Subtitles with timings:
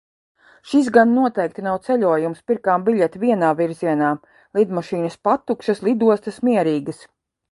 [0.69, 2.39] Šis gan noteikti nav ceļojums.
[2.51, 4.09] Pirkām biļeti vienā virzienā.
[4.61, 7.05] Lidmašīnas patukšas, lidostas mierīgas.